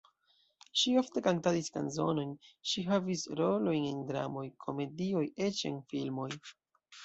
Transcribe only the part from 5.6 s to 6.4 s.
en filmoj.